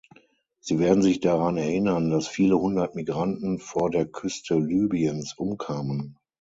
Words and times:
Sie 0.61 0.79
werden 0.79 1.03
sich 1.03 1.19
daran 1.19 1.57
erinnern, 1.57 2.09
dass 2.09 2.27
viele 2.27 2.57
Hundert 2.59 2.95
Migranten 2.95 3.59
vor 3.59 3.91
der 3.91 4.07
Küste 4.07 4.57
Libyens 4.57 5.35
umkamen. 5.35 6.17